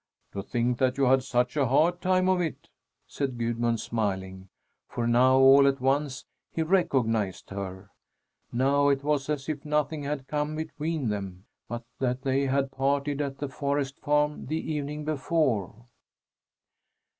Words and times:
"To 0.31 0.41
think 0.41 0.79
that 0.79 0.97
you 0.97 1.03
had 1.03 1.21
such 1.21 1.55
a 1.55 1.67
hard 1.67 2.01
time 2.01 2.27
of 2.27 2.41
it!" 2.41 2.69
said 3.05 3.37
Gudmund 3.37 3.79
smiling, 3.79 4.49
for 4.87 5.05
now, 5.05 5.37
all 5.37 5.67
at 5.67 5.79
once, 5.79 6.25
he 6.51 6.63
recognized 6.63 7.51
her. 7.51 7.91
Now 8.51 8.87
it 8.89 9.03
was 9.03 9.29
as 9.29 9.47
if 9.47 9.63
nothing 9.63 10.01
had 10.01 10.27
come 10.27 10.55
between 10.55 11.09
them, 11.09 11.45
but 11.67 11.83
that 11.99 12.23
they 12.23 12.47
had 12.47 12.71
parted 12.71 13.21
at 13.21 13.37
the 13.37 13.47
forest 13.47 13.99
farm 13.99 14.47
the 14.47 14.73
evening 14.73 15.05
before. 15.05 15.85